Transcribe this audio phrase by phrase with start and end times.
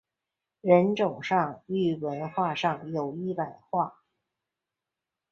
[0.61, 4.01] 人种上与文化上已伊朗化。